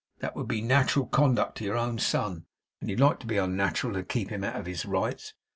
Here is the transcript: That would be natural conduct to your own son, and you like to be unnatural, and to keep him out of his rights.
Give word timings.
That 0.17 0.35
would 0.35 0.47
be 0.47 0.63
natural 0.63 1.05
conduct 1.05 1.59
to 1.59 1.63
your 1.63 1.77
own 1.77 1.99
son, 1.99 2.47
and 2.79 2.89
you 2.89 2.95
like 2.95 3.19
to 3.19 3.27
be 3.27 3.37
unnatural, 3.37 3.95
and 3.95 4.09
to 4.09 4.11
keep 4.11 4.31
him 4.31 4.43
out 4.43 4.55
of 4.55 4.65
his 4.65 4.83
rights. 4.83 5.35